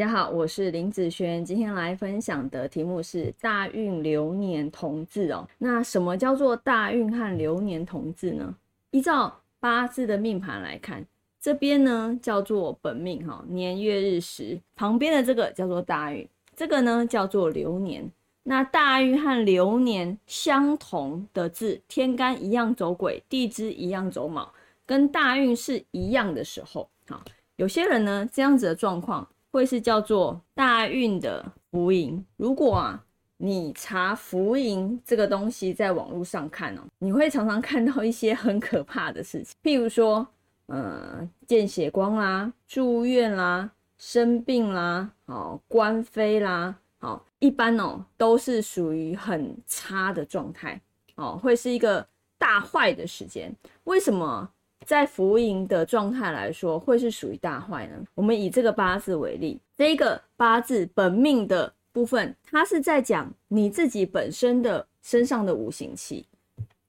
[0.00, 5.46] 大家好，我是林子轩，今天来分享的题目是大运流年同字哦。
[5.58, 8.56] 那什么叫做大运和流年同字呢？
[8.92, 11.04] 依照八字的命盘来看，
[11.38, 16.26] 这边呢叫做本命哈，年月日时旁边的这个叫做大运，
[16.56, 18.10] 这个呢叫做流年。
[18.44, 24.50] 那大运和流年相同的字，天干一样走癸，地支一样走卯，
[24.86, 27.22] 跟大运是一样的时候，好，
[27.56, 29.28] 有些人呢这样子的状况。
[29.50, 32.24] 会是叫做大运的福音。
[32.36, 33.04] 如果啊，
[33.36, 40.26] 你查福音这个东西在网络上看哦，你会常常看到一些很可怕的事情，譬如说，
[40.66, 50.80] 呃，见血光啦、住院啦、生病啦、好官非啦，好，一般哦都是属于很差的状态，
[51.16, 52.06] 哦，会是一个
[52.38, 53.54] 大坏的时间。
[53.84, 54.48] 为什么？
[54.86, 58.04] 在福音的状态来说，会是属于大坏呢？
[58.14, 66.26] 我们以这个八字为例，这一个八字本命的部分，它是在讲你自己本身的身上的五行气。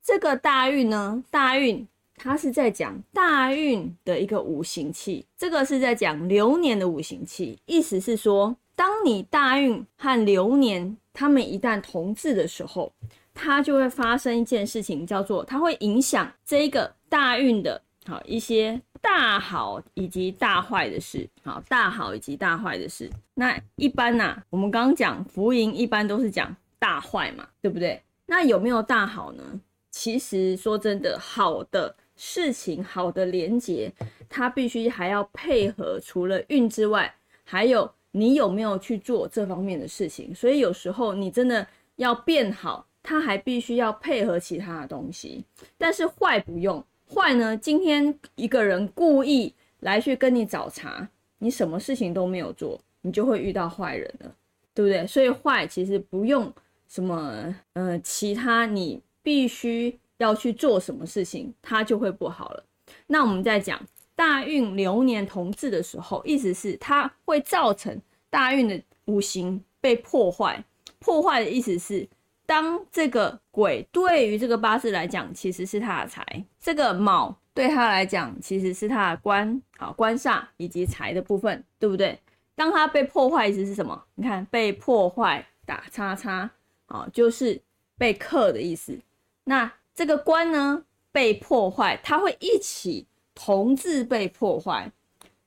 [0.04, 7.60] 这个大运呢，大运它是在讲大运的一个五行气，这个是在讲流年的五行气。
[7.66, 12.92] 意思是说，当你大运和流年它们一旦同治的时候，
[13.34, 16.94] 它就会发生一件事情，叫做它会影响这一个。
[17.12, 23.12] 大运的好一些大好以及大坏的事，好大好以及大坏的事。
[23.34, 28.02] 那一般呢，我们刚刚讲福音一般都是讲大坏嘛，对不对？
[28.28, 29.44] 那有没有大好呢？
[29.90, 33.92] 其实说真的，好的事情、好的连接，
[34.30, 40.34] 它必须还要配合除了运之外，还有你有没有去做这方面的事情。
[40.34, 45.44] 所以有时候你真的要变好，它还必须要配合其他的东西。
[45.78, 46.84] 但是坏不用。
[47.14, 47.58] 坏呢？
[47.58, 51.06] 今天一个人故意来去跟你找茬，
[51.40, 54.34] 你什么事情都没有做，你就会遇到坏人了，
[54.74, 55.06] 对不对？
[55.06, 56.50] 所以坏其实不用
[56.88, 62.64] 什么，呃，其他你必须要去做什么事情，它就会不好了。
[63.08, 63.78] 那我们在讲
[64.16, 70.64] 大运流年同治的时候，意思是它会造成大运的五行被破坏。
[71.00, 72.08] 破坏的意思是。
[72.52, 76.22] 当这个鬼对于这个八字来讲，其实是他的财；
[76.60, 82.20] 这个卯对他来讲，其实是他的官，好官煞以及财的部分，对不对？
[82.54, 84.04] 当他被破坏，意思是什么？
[84.16, 86.52] 你看被破坏打叉叉，
[86.88, 87.62] 好，就是
[87.98, 89.00] 被克的意思。
[89.46, 94.92] 那这个官呢被破坏，它会一起同字被破坏。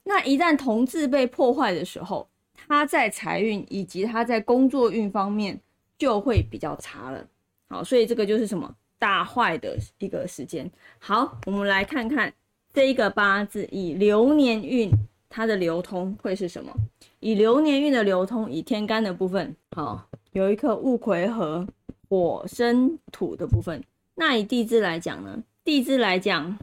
[0.04, 5.60] 那一旦同字被破坏的时候，他在财运以及他在工作运方面。
[5.98, 7.26] 就会比较差了，
[7.68, 10.70] 好，所以这个就是什么大坏的一个时间。
[10.98, 12.32] 好，我们来看看
[12.72, 14.90] 这一个八字以流年运
[15.28, 16.74] 它的流通会是什么？
[17.20, 21.66] 以流年运的流通，以天干的部分，好，有一颗戊癸合
[22.08, 23.82] 火生土的部分。
[24.16, 25.42] 那以地支来讲呢？
[25.64, 26.58] 地支来讲，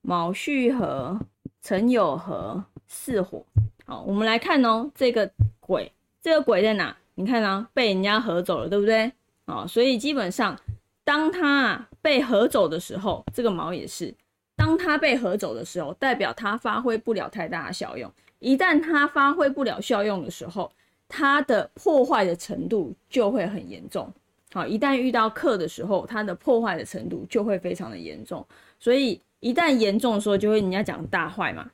[0.00, 1.20] 卯戌合
[1.62, 3.44] 辰酉合巳火。
[3.86, 6.96] 好，我们来看哦，这个鬼，这个鬼在哪？
[7.22, 9.12] 你看啊，被人家合走了，对不对？
[9.44, 10.58] 啊，所以基本上，
[11.04, 14.12] 当他被合走的时候，这个毛也是，
[14.56, 18.10] 当他被合走的时候，代表他发挥不了太大的效用。
[18.40, 20.68] 一旦他发挥不了效用的时候，
[21.06, 24.12] 它的破坏的程度就会很严重。
[24.52, 28.44] 好，一旦遇到克的时候，它的破坏的程度就会非常的严重。
[28.80, 31.70] 所以一旦严重的时候，就会人家讲大坏嘛。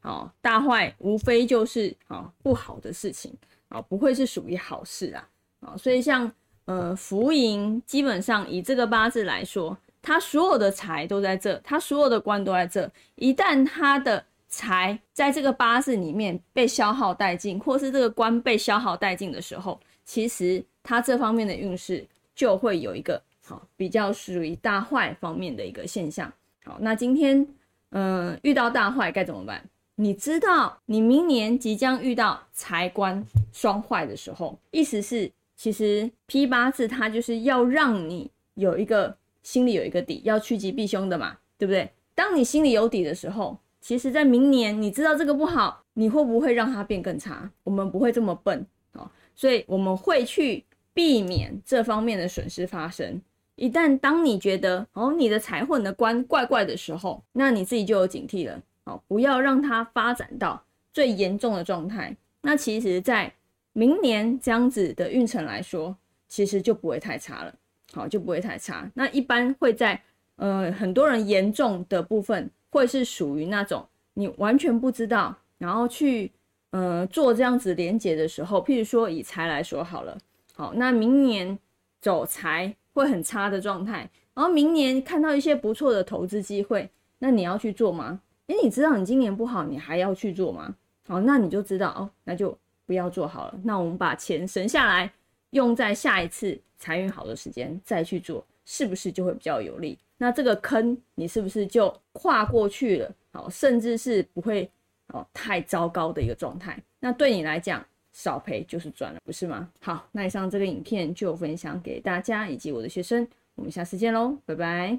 [0.00, 3.30] 好，大坏无非就是啊不好的事情。
[3.70, 5.28] 啊，不会是属于好事啊！
[5.60, 6.30] 啊，所以像
[6.66, 12.90] 呃福银，基本上以这个八字来说，他所有的财都在这，他所有的官都在这。
[13.14, 22.04] 一旦他的财在这个八字里面被消耗殆尽，或是这个官被消耗殆尽的时候，其实他这方面的运势
[22.34, 26.32] 就会有一个好比较属于大坏方面的一个现象。
[26.64, 27.46] 好，那今天
[27.90, 29.64] 嗯遇到大坏该怎么办？
[30.00, 41.90] 你知道你明年即将遇到财官双坏的时候，意思是其实批八字它就是要让你有一个心里有一个底，要趋吉避凶的嘛，对不对？
[42.14, 47.50] 当你心里有底的时候，其实在明年你知道这个不好，你会不会让它变更差？
[47.62, 50.64] 我们不会这么笨哦，所以我们会去
[50.94, 53.20] 避免这方面的损失发生。
[53.56, 58.58] 一旦当你觉得哦你的财或你的官怪怪的时候，那你自己就有警惕了。
[59.06, 62.16] 不要让它发展到最严重的状态。
[62.42, 63.32] 那其实，在
[63.72, 65.96] 明年这样子的运程来说，
[66.28, 67.54] 其实就不会太差了。
[67.92, 68.88] 好，就不会太差。
[68.94, 70.00] 那一般会在
[70.36, 73.84] 呃很多人严重的部分，会是属于那种
[74.14, 76.30] 你完全不知道，然后去
[76.70, 80.16] 呃做这样子连接的时候，譬如说以财来说好了，
[80.54, 81.58] 好，那明年
[82.00, 86.88] 走财会很差的状态，然后明年看到一些不错的投资机会，
[87.18, 88.20] 那你要去做吗？
[88.50, 90.74] 诶，你知道你今年不好，你还要去做吗？
[91.06, 93.60] 好，那你就知道哦，那就不要做好了。
[93.62, 95.12] 那我们把钱省下来，
[95.50, 99.96] 用在下一次财运好的时间再去做，是不是就会比较有利？
[100.18, 103.14] 那这个坑你是不是就跨过去了？
[103.32, 104.68] 好，甚至是不会
[105.12, 106.76] 哦太糟糕的一个状态。
[106.98, 109.70] 那对你来讲，少赔就是赚了，不是吗？
[109.80, 113.24] 好，那以上这个影片就分享给大家以及我的学生，
[113.54, 114.98] 我们下次见喽，拜拜。